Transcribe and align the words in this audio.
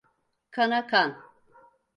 Kana 0.51 0.87
kan. 0.87 1.23